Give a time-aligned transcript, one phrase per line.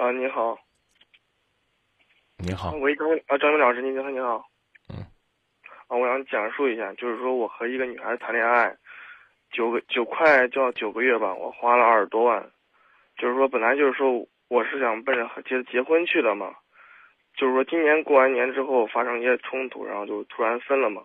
[0.00, 0.58] 啊，你好。
[2.38, 2.72] 你好。
[2.76, 4.42] 喂，张啊，张明老师，您好，你好。
[4.88, 4.96] 嗯。
[5.88, 8.74] 啊，我想讲述一下，就是说我和一个女孩谈恋爱，
[9.52, 12.50] 九个九快就要九个月吧，我花了二十多万。
[13.18, 16.54] 就是说，本来就是说我是想奔着结结婚去的嘛。
[17.36, 21.02] 就是说，今年过完年之后发生一些冲突，然后就突然分了嘛。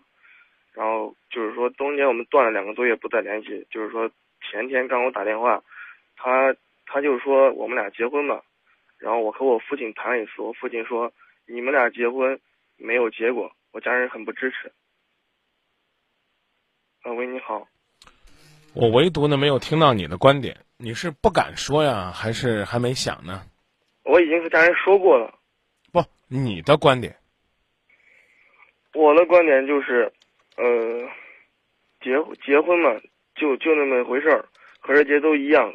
[0.71, 3.67] 然后就是说，中间我们断了两个多月不再联系。
[3.69, 4.09] 就是说，
[4.49, 5.61] 前天刚给我打电话，
[6.15, 6.55] 他
[6.85, 8.41] 他就说我们俩结婚吧。
[9.05, 11.13] 然后我和我父亲谈了一次，我父亲说
[11.45, 12.39] 你们俩结婚
[12.75, 14.67] 没有结果，我家人很不支持。
[17.03, 17.67] 啊，喂，你好。
[18.73, 23.43] 我唯独呢没有听到你的观点，你是不敢说呀，还是还没想呢？
[24.05, 25.31] 我已经和家人说过了。
[25.91, 27.15] 不，你的观点。
[28.95, 30.11] 我的观点就是，
[30.57, 30.63] 呃，
[32.01, 32.09] 结
[32.43, 32.99] 结婚嘛，
[33.35, 34.43] 就就那么回事儿，
[34.79, 35.71] 和人结都一样。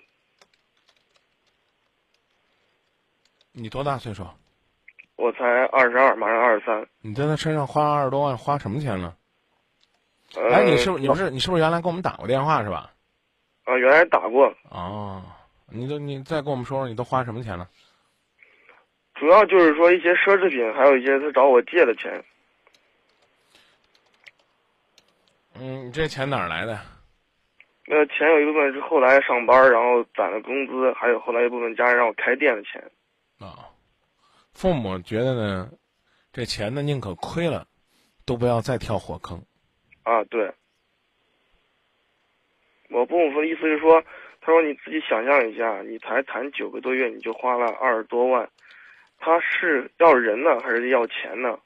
[3.53, 4.27] 你多大岁数？
[5.17, 6.87] 我才二十二，马上二十三。
[7.01, 9.15] 你在他身上花二十多万，花什么钱了？
[10.51, 12.91] 哎，你是不是你不是你是不是原来给我们打过电话是吧？
[13.65, 14.55] 啊，原来打过。
[14.71, 15.23] 哦，
[15.69, 17.69] 你都你再跟我们说说，你都花什么钱了？
[19.15, 22.25] 主要就是说一些奢侈品，还有一些他找我借的钱。
[25.55, 26.81] 嗯，你这钱哪儿来的？
[27.87, 32.83] 那钱有一部分是后来上班，然后攒的工资，还有后来一部分家人让我开店的钱。
[33.41, 33.71] 啊，
[34.53, 35.73] 父母觉得呢，
[36.31, 37.67] 这钱呢宁可亏了，
[38.27, 39.43] 都不要再跳火坑。
[40.03, 40.53] 啊，对。
[42.91, 44.03] 我父母的意思是说，
[44.43, 48.47] 他说你自己想象一下，你才谈九个多月，你就花了二十多万，
[49.19, 51.59] 他是要人呢，还是要钱呢？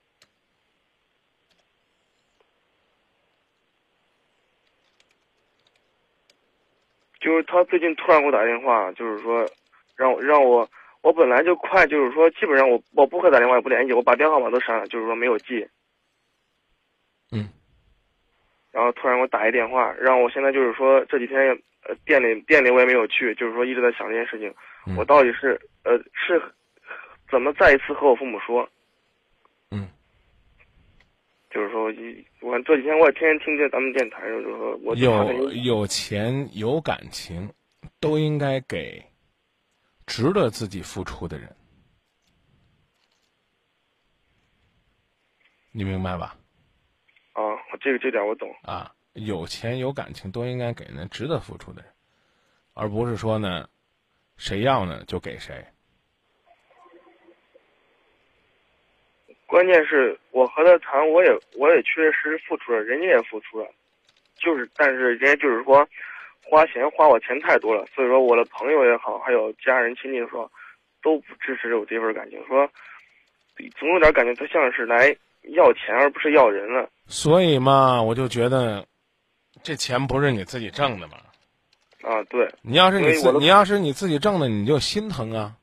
[7.19, 9.45] 就是他最近突然给我打电话，就是说，
[9.97, 10.71] 让我让我。
[11.05, 15.69] 我本来就快，就是说，基本上我我不会打电话，也不联系，我把电话号码都删了，就是说没有记。
[17.31, 17.47] 嗯。
[18.73, 21.39] 然后突然给我打一电话，让我现在就是说这几天
[21.87, 24.51] 呃店里店里我也没有去，就是说一直在想这件事情，
[24.97, 26.41] 我到底是呃是
[27.31, 28.67] 怎么再一次和我父母说？
[29.71, 29.87] 嗯。
[31.51, 31.85] 就是说，
[32.41, 37.47] 我这几天我也天天听见咱们电台，就是说我有有钱有感情，
[38.01, 39.05] 都应该给。
[40.17, 41.53] 值得自己付出的人，
[45.73, 46.37] 你明白吧？
[47.33, 47.43] 啊，
[47.81, 48.49] 这个这点我懂。
[48.63, 51.93] 啊，有钱有感情都应该给那值得付出的人，
[52.75, 53.69] 而不是说呢，
[54.37, 55.67] 谁要呢就给谁。
[59.47, 63.69] 关键是我和他谈，我也我也确确实实付出了，人家也付出了，
[64.37, 65.85] 就是，但是人家就是说。
[66.49, 70.51] 花钱花我钱太多了，所以说我的朋友也好，还有家人亲戚说，
[71.03, 72.69] 都不支持我这份感情，说
[73.79, 75.17] 总有点感觉他像是来
[75.55, 76.89] 要钱而不是要人了。
[77.07, 78.87] 所以嘛，我就觉得
[79.63, 81.15] 这钱不是你自己挣的嘛。
[82.03, 82.53] 啊，对。
[82.63, 85.57] 你要是你自你要是你自己挣的，你就心疼啊，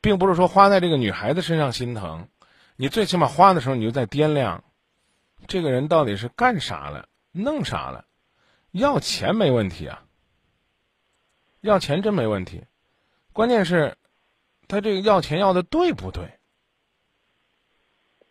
[0.00, 2.28] 并不是说花在这个女孩子身上心疼，
[2.76, 4.62] 你最起码花的时候你就在掂量，
[5.48, 8.04] 这个人到底是干啥了，弄啥了。
[8.72, 10.04] 要钱没问题啊，
[11.60, 12.64] 要钱真没问题，
[13.32, 13.96] 关键是，
[14.68, 16.38] 他这个要钱要的对不对，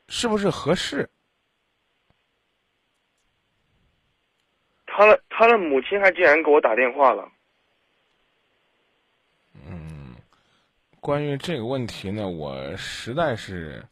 [0.08, 1.10] 是不是合适？
[4.86, 7.30] 他的他的母亲还竟然给我打电话了。
[9.66, 10.16] 嗯，
[11.00, 13.86] 关于这个问题呢，我实在是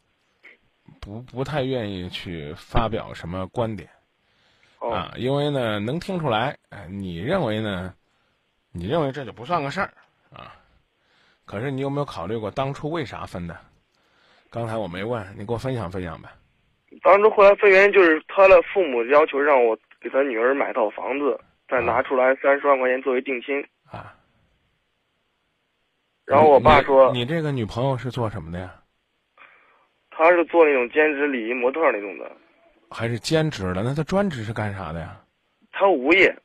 [0.99, 3.89] 不不太愿意去发表什么观点。
[4.79, 6.57] 啊，因为呢，能听出来，
[6.89, 7.93] 你认为呢？
[8.71, 9.91] 你认为这就不算个事儿
[10.31, 10.53] 啊？
[11.45, 13.57] 可是你有没有考虑过当初为啥分的？
[14.49, 16.29] 刚才我没问你，给我分享分享呗。
[17.01, 24.13] 当初后来分原因就是他的父母要求让我给他女儿买套房子，再拿出来三十万块钱作为定金啊。
[26.25, 28.75] 然后我爸说：“你这个女朋友是做什么的呀？”
[30.11, 32.31] 她是做那种兼职礼仪模特那种的。
[32.89, 35.21] 还是兼职的，那他专职是干啥的呀？
[35.71, 36.35] 他无业。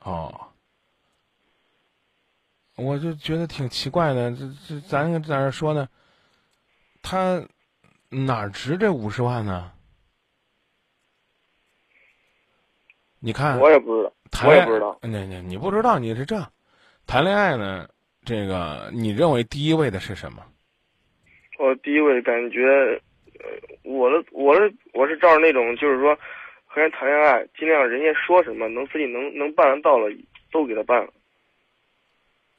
[0.00, 0.48] 哦，
[2.76, 5.88] 我就觉得挺奇怪的，这这咱在这说呢，
[7.02, 7.46] 他
[8.08, 9.72] 哪值这五十万呢？
[13.18, 14.12] 你看，我也不知道，
[14.48, 14.98] 我也不知道。
[15.02, 16.50] 你你你不知道，你是这
[17.06, 17.88] 谈恋爱呢？
[18.24, 20.42] 这个你认为第一位的是什么？
[21.58, 23.02] 我第一位感觉。
[23.42, 23.50] 呃，
[23.82, 26.16] 我的我的我是照着那种，就是说
[26.66, 30.08] 和人谈恋爱，尽量人家说什么能自己能能办得到了，
[30.52, 31.12] 都给他办了。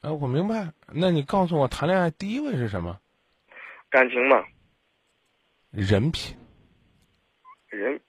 [0.00, 0.72] 呃，我明白。
[0.92, 2.98] 那你告诉我，谈恋爱第一位是什么？
[3.88, 4.42] 感情嘛，
[5.70, 6.34] 人品，
[7.68, 8.00] 人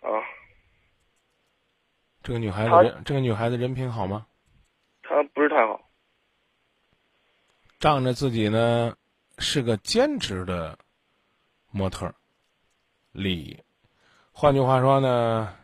[0.00, 0.08] 啊，
[2.22, 4.26] 这个女孩子人，这个女孩子人品好吗？
[5.02, 5.83] 她不是太好。
[7.84, 8.96] 仗着自己呢
[9.36, 10.78] 是个兼职的
[11.70, 12.14] 模特儿，
[13.12, 13.62] 利益。
[14.32, 15.54] 换句话说呢，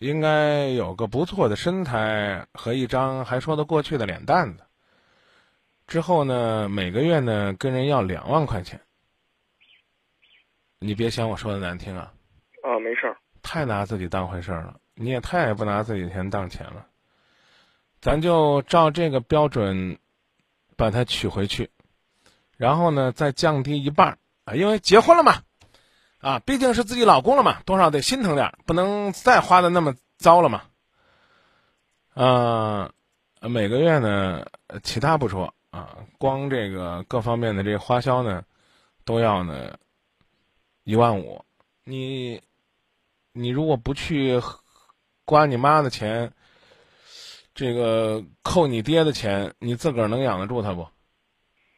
[0.00, 4.64] 应该有个不错的身材和一张还说得过去的脸蛋子。
[5.86, 8.80] 之后呢，每个月呢跟人要两万块钱。
[10.80, 12.12] 你别嫌我说的难听啊，
[12.64, 13.16] 啊，没事儿。
[13.40, 16.88] 太拿自己当回事儿了，你也太不拿自己钱当钱了。
[18.00, 19.96] 咱就照这个标准，
[20.78, 21.70] 把它娶回去，
[22.56, 25.42] 然后呢再降低一半儿啊，因为结婚了嘛，
[26.20, 30.62] 啊，毕竟是自己老公了嘛，多少得心疼点儿，不能再花的那么糟了嘛。
[32.14, 32.92] 啊，
[33.40, 34.46] 每个月呢，
[34.84, 38.44] 其他不说啊，光这个各方面的这个花销呢，
[39.04, 39.76] 都要呢
[40.84, 41.44] 一万五。
[41.82, 42.40] 你
[43.32, 44.40] 你如果不去
[45.26, 46.32] 花你妈的钱，
[47.58, 50.86] 这个扣你爹的钱，你自个儿能养得住他不？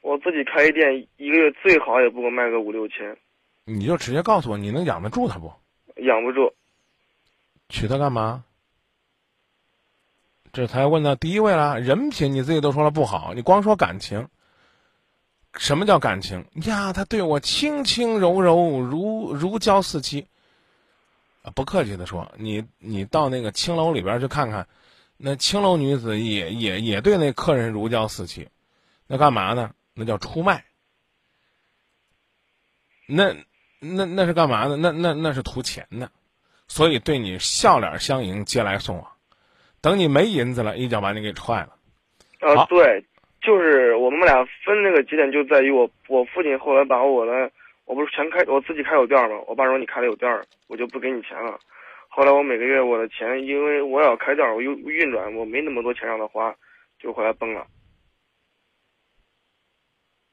[0.02, 3.16] 我自己开一店，一个月最好也不过卖个五六千，
[3.64, 5.50] 你就直接告诉我，你能养得住他不？
[6.02, 6.52] 养不住。
[7.70, 8.44] 娶她干嘛？
[10.52, 14.28] 这才问到第一位了，人品你自己都说了不好，你光说感情。
[15.54, 16.92] 什么叫感情呀？
[16.92, 20.26] 他对我轻轻柔柔，如如胶似漆。
[21.42, 24.68] 啊，不客气的说，你你到那个青楼里边去看看，
[25.22, 28.48] 那青楼女子也也也对那客人如胶似漆，
[29.06, 29.70] 那干嘛呢？
[29.94, 30.64] 那叫出卖。
[33.06, 33.34] 那
[33.80, 34.76] 那那是干嘛呢？
[34.76, 36.10] 那那那是图钱的，
[36.68, 39.06] 所以对你笑脸相迎，接来送往。
[39.82, 41.76] 等你没银子了，一脚把你给踹了。
[42.40, 43.04] 啊好，对，
[43.42, 47.50] 就是我们俩分那个节点就在于我我父亲后来把我的
[47.84, 51.58] 我不是全开我自己开有店儿嘛，我爸说你开了有店儿，我就不给你钱了。
[52.12, 56.54] 后来我每个月我的钱，因为我要开店儿，我又运转，我没那么多钱让他花，
[56.98, 57.66] 就后来崩了。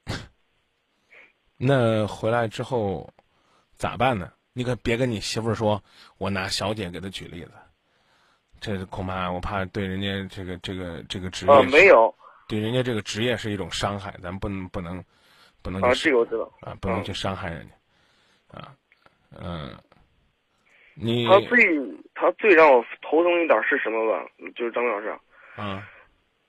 [1.56, 3.14] 那回来之后
[3.76, 4.34] 咋办呢？
[4.54, 5.84] 你可别跟你媳妇儿说，
[6.18, 7.52] 我拿小姐给她举例子，
[8.60, 12.14] 这恐怕我怕对人家这个这个这个职业啊，没有
[12.48, 15.04] 对人家这个职业是一种伤害，咱不能不能
[15.62, 16.52] 不能啊，去这个我知道。
[16.62, 18.76] 啊不能嗯去伤害人家啊
[19.40, 19.78] 嗯，
[21.00, 21.58] 你他最
[22.16, 24.26] 他最让我头疼一点是什么吧？
[24.56, 25.10] 就是张老师，
[25.56, 25.88] 啊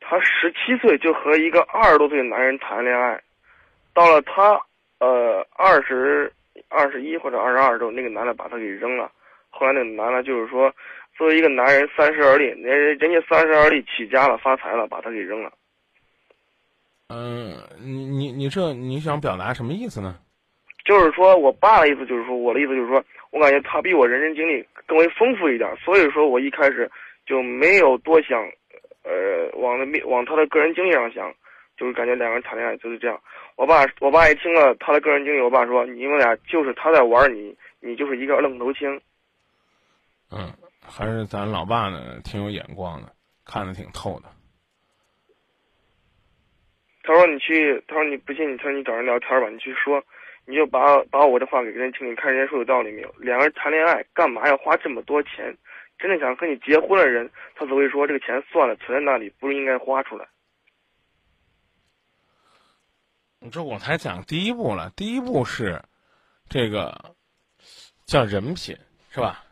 [0.00, 3.20] 他十七岁就和一个二十多岁的男人谈恋爱，
[3.92, 4.58] 到了他
[5.00, 6.32] 呃二十
[6.68, 9.12] 二十一或者二十二之后，那个男的把他给扔了。
[9.50, 10.72] 后来那个男的就是说，
[11.16, 15.52] 作为一个男人三十而立，人人家三十而立起家了发财了，把他给扔了。
[17.08, 20.16] 嗯，你你你这你想表达什么意思呢？
[20.84, 26.90] 就是说我爸的意思就是说，我的意思就是说，我感觉他比我人生经历更为丰富一点，所以说我一开始
[27.26, 28.40] 就没有多想，
[29.02, 31.32] 呃，往那面往他的个人经历上想，
[31.76, 33.20] 就是感觉两个人谈恋爱就是这样。
[33.56, 39.00] 我爸我爸一听了他的个人经历，我爸说你们俩就是他在玩你，你就是一个愣头青。
[40.31, 40.52] 嗯，
[40.86, 43.12] 还是咱老爸呢挺有眼光的，
[43.44, 44.28] 看得挺透的。
[47.02, 50.03] 他说你去，他说你不信，他说你找人聊天吧，你去说，
[50.48, 53.14] 你就把把我的话给人听听，看人家说有道理没有。
[53.19, 55.55] 两个人谈恋爱干嘛要花这么多钱？
[55.98, 60.26] 真的想和你结婚的人，他只会说这个钱算了，存在那里，不是应该花出来。
[63.52, 65.82] 这我才讲第一步了，第一步是
[66.48, 67.14] 这个
[68.06, 68.74] 叫人品，
[69.10, 69.44] 是吧？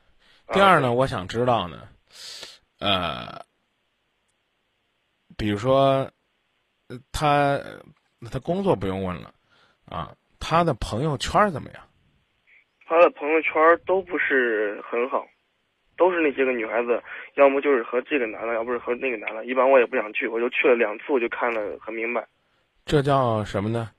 [0.55, 1.89] 第二呢，我想知道呢，
[2.79, 3.45] 呃，
[5.37, 6.11] 比如说
[6.89, 7.83] 呃他呃
[8.31, 9.35] 他工作不用问了
[9.85, 10.17] 啊，
[10.49, 11.83] 他的朋友圈怎么样？
[12.87, 13.53] 他的朋友圈
[13.85, 15.27] 都不是很好，
[15.97, 17.03] 都是那些个女孩子，
[17.35, 19.45] 要么就是和这个男的，要不是和那个男的。
[19.45, 22.25] 一般我也不想去，我就去了两次，我就看得很明白。
[22.85, 23.91] 这叫什么呢？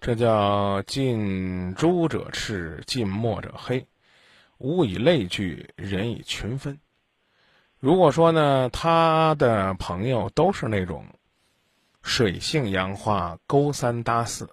[0.00, 3.86] 这叫近朱者赤，近墨者黑，
[4.60, 6.80] 物以类聚，人以群分。
[7.78, 11.04] 如果说呢，他的朋友都是那种
[12.02, 14.48] 水性杨花、勾三搭四，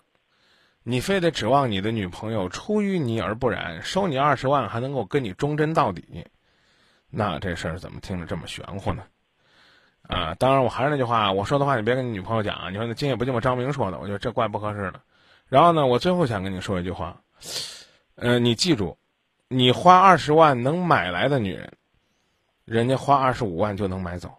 [0.83, 6.25] 你非得指望你的女朋友出淤泥而不染，收你二十万还能够跟你忠贞到底，
[7.09, 9.03] 那这事儿怎么听着这么玄乎呢？
[10.07, 12.69] 啊，当然，我还是那句话，我说的话你别跟你女朋友讲啊。
[12.69, 15.01] 你说那今夜不寂寞张明说的，我觉得这怪不合适的。
[15.47, 17.21] 然后呢，我最后想跟你说一句话，
[18.15, 18.97] 呃，你记住，
[19.47, 21.71] 你花二十万能买来的女人，
[22.65, 24.35] 人家花二十五万就能买走。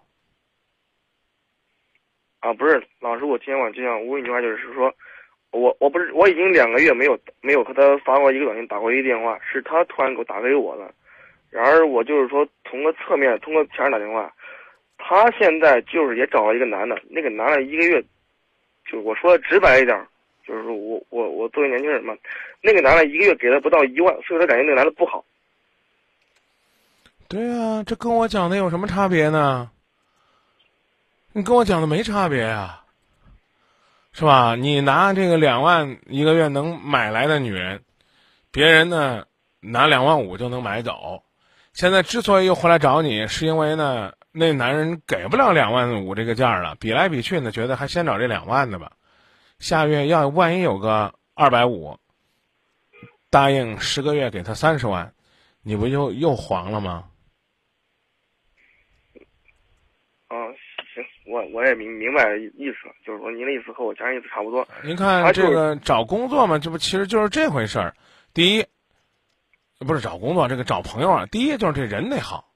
[2.40, 4.92] 啊，不是，老师，我今天晚就想问一句话，就是说，
[5.52, 10.92] 我我不是我已经两个月没有没有和他发过一个短信，打过一个电话，是他突然给我打给我了。
[11.50, 14.32] 然而我就是说，通过侧面，通过前人打电话，
[14.96, 18.02] 他现在就是也找了一个男的，那个男的一个月，
[18.90, 20.06] 就我说的直白一点，
[20.46, 22.16] 就是说我我我作为年轻人嘛，
[22.62, 25.22] 那个男的一个月给他不到一万，所以他感觉那个男的不好。
[27.28, 29.70] 对啊，这跟我讲的有什么差别呢？
[31.34, 32.81] 你跟我讲的没差别啊，
[34.12, 34.56] 是吧？
[34.56, 37.82] 你拿这个两万一个月能买来的女人，
[38.50, 39.24] 别人呢
[39.60, 41.24] 拿两万五就能买走。
[41.72, 48.92] 现在之所以又回来找你，是因为呢那男人给不了两万五这个价了，比来比去呢，觉得还先找这两万的吧。
[49.58, 51.98] 下月要万一有个二百五，
[53.30, 55.14] 答应十个月给他三十万，
[55.62, 57.08] 你不就又黄了吗？
[61.24, 64.66] 我我也明明白意思，就是说您的意思和我家人意思差不多。
[64.82, 67.94] 您看这个找工作嘛，这不其实就是这回事儿。
[68.34, 68.64] 第一，
[69.86, 71.26] 不是找工作，这个找朋友啊。
[71.30, 72.46] 第一就是这人得好，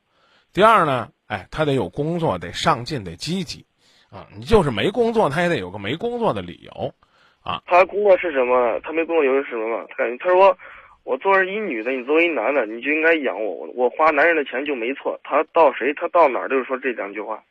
[0.53, 3.67] 第二呢，哎，他得有工作，得上进，得积极
[4.11, 4.27] 啊。
[4.37, 6.93] 你就是没工作，他也得有个没工作的理由
[7.43, 7.63] 啊。
[7.67, 8.81] 他工作是什么？
[8.83, 9.87] 他没工作由是什么嘛？
[9.91, 10.59] 他感觉他说
[11.05, 15.21] 我作为一女的，你作为一男的，你就应该养我，我花男人的钱就没错。
[15.23, 17.45] 他到谁，他到哪儿都是说这两句话。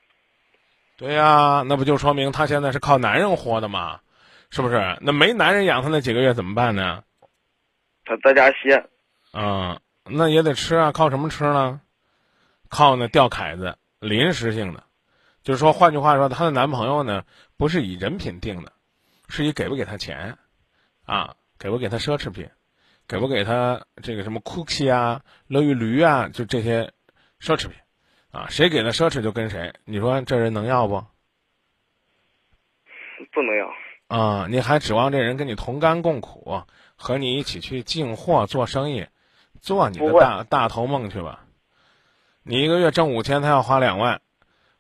[0.98, 4.00] 对呀，那不就说明她现在是靠男人活的吗？
[4.50, 4.98] 是不是？
[5.02, 7.04] 那没男人养她那几个月怎么办呢？
[8.06, 8.88] 她在家歇。
[9.34, 11.82] 嗯，那也得吃啊，靠什么吃呢？
[12.70, 14.84] 靠那钓凯子，临时性的。
[15.44, 17.24] 就是说，换句话说，她的男朋友呢，
[17.58, 18.72] 不是以人品定的，
[19.28, 20.38] 是以给不给她钱，
[21.06, 22.50] 啊，给不给她奢侈品，
[23.08, 26.94] 给不给她这个什么 cookie 啊、乐于驴啊，就这些
[27.42, 27.78] 奢侈品。
[28.36, 31.06] 啊，谁给的奢侈就跟谁，你说这人能要不？
[33.32, 33.74] 不能要。
[34.08, 36.62] 啊，你还指望这人跟你同甘共苦，
[36.98, 39.08] 和你一起去进货做生意，
[39.62, 41.46] 做你的大大头梦去吧？
[42.44, 44.20] 你一个月挣五千，他要花两万，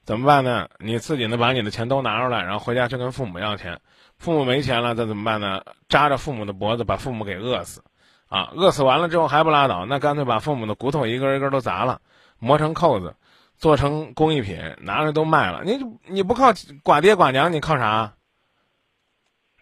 [0.03, 0.69] 怎么办呢？
[0.79, 3.79] 你自己呢，把你的钱都拿出来，然后回家去跟父母要钱，
[4.17, 5.63] 父母没钱了，那怎么办呢？
[5.87, 7.85] 扎着父母的脖子，把父母给饿死，
[8.27, 12.01] 啊，饿死完了之后还不拉倒，那干脆把父母的骨头一根一根都砸了，
[12.37, 13.15] 磨成扣子。
[13.57, 15.63] 做成工艺品，拿着都卖了。
[15.63, 18.13] 你你不靠寡爹寡娘，你靠啥？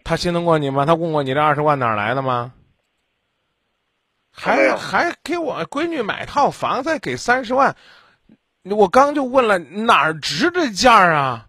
[0.02, 0.84] 他心疼过你吗？
[0.84, 2.52] 他问过你这二十万哪来的吗？
[4.30, 7.76] 还还给我闺女买套房，再给三十万。
[8.64, 11.46] 我刚就问了，哪儿值这价啊？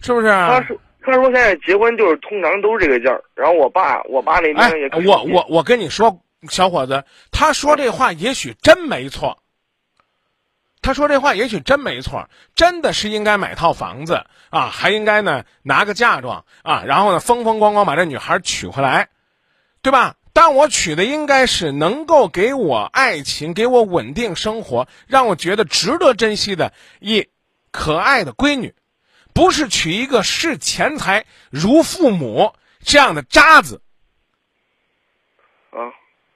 [0.00, 0.26] 是不是？
[0.26, 3.22] 他说他说现在结婚就是通常都是这个价儿。
[3.34, 9.38] 然后我爸我爸那边也我我我跟你说，小伙子，他说这话也许真没错。
[10.86, 19.08] 他说这话也许真没错，真的是应该买套房子啊，还应该呢拿个嫁妆啊，然后呢风风光光把这女孩娶回来，
[19.82, 20.14] 对吧？
[20.32, 27.26] 但我娶的应该是能够给我爱情、给我稳定生活、让我觉得值得珍惜的一
[27.72, 28.72] 可爱的闺女，
[29.34, 33.82] 不是娶一个视钱财如父母这样的渣子。
[35.70, 35.90] 啊，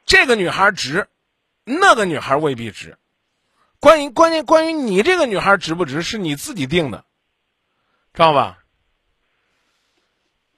[0.05, 1.07] 这个女孩值，
[1.63, 2.97] 那个女孩未必值。
[3.81, 7.05] 关于关键关于你这个女孩值不值，是你自己定的，
[8.13, 8.59] 知道吧？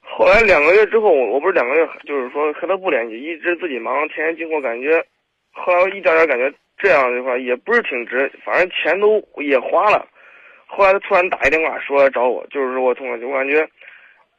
[0.01, 5.03] 后来两个月之后，我我不是两个月，就是说和他不联系，一直自己忙，天天进货，感觉
[5.51, 10.05] 后来我一点点感觉这样的话也不是挺值，反正钱都也花了。
[10.67, 13.67] 后来他突然打一电话说来找我，就是说我从我感觉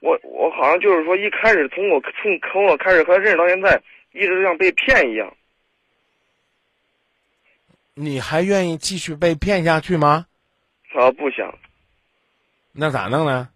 [0.00, 3.80] 我我好像就是说一开始从我从从我开始和他认识到现在，
[4.12, 5.34] 一直像被骗一样。
[7.94, 10.26] 你还愿意继续被骗下去吗？
[10.92, 11.52] 他，不想。
[12.72, 13.48] 那咋弄呢？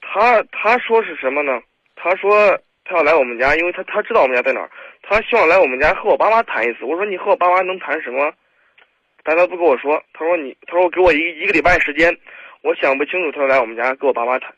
[0.00, 1.60] 他他说是什么呢？
[1.96, 4.70] 他说他要来我们家，因为他他知道我们家在哪儿，
[5.02, 6.84] 他希望来我们家和我爸妈谈一次。
[6.84, 8.32] 我说你和我爸妈能谈什么？
[9.24, 10.02] 但他不跟我说。
[10.12, 12.16] 他说你，他说给我一一个礼拜时间，
[12.62, 13.32] 我想不清楚。
[13.32, 14.54] 他说来我们家跟我爸妈谈。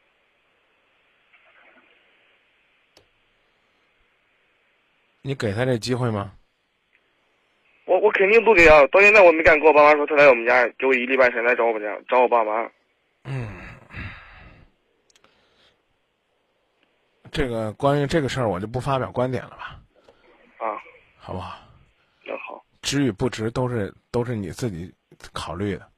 [5.22, 6.32] 你给他这机会吗？
[7.98, 8.86] 我我肯定不给啊！
[8.92, 12.70] 到现在我没敢跟我爸妈说，他来我们家给我一礼拜时间来找我们家找我爸妈。
[13.24, 13.48] 嗯，
[17.32, 19.80] 这个关于这个事儿，我就不发表观点了吧。
[20.58, 20.80] 啊，
[21.16, 21.58] 好不好？
[22.24, 22.64] 那好。
[22.82, 24.92] 值与不值都是都是你自己
[25.32, 25.88] 考虑的。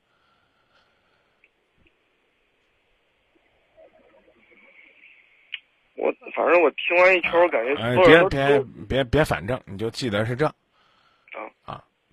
[5.96, 10.50] 我反正我听完一圈，我感觉哎别别别别，反正你就记得是这。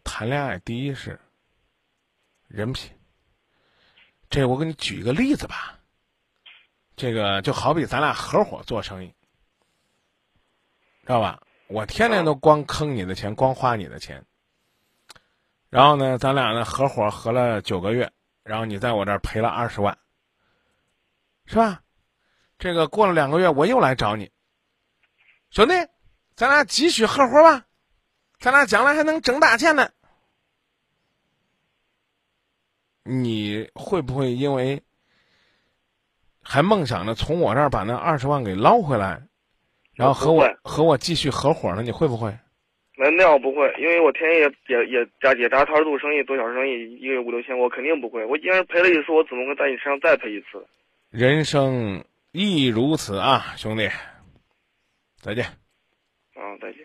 [0.07, 1.19] 谈恋爱第一是
[2.47, 2.91] 人品，
[4.29, 5.77] 这我给你举一个例子吧。
[6.95, 9.13] 这个就好比咱俩合伙做生意，
[11.01, 11.41] 知道吧？
[11.67, 14.25] 我天天都光坑你的钱，光花你的钱。
[15.69, 18.11] 然后呢，咱俩呢合伙合了九个月，
[18.43, 19.95] 然后你在我这儿赔了二十万，
[21.45, 21.83] 是吧？
[22.57, 24.31] 这个过了两个月，我又来找你，
[25.51, 25.73] 兄弟，
[26.35, 27.65] 咱俩继续合伙吧，
[28.39, 29.91] 咱俩将来还能挣大钱呢。
[33.07, 34.81] 你会不会因为
[36.43, 39.21] 还梦想着从我这儿把那二十万给捞回来，
[39.95, 41.81] 然后和我和我继续合伙呢？
[41.81, 42.31] 你会不会？
[42.99, 48.25] 那那样不会，因为我天天也也也扎也扎摊做生意，做小生意，一个月五六千，我肯定不会。
[48.25, 50.65] 我既然赔了一次，我怎么会在你身上再赔一次？
[51.11, 53.87] 人生亦如此啊，兄弟！
[55.21, 55.45] 再见。
[55.45, 56.81] 啊，再见。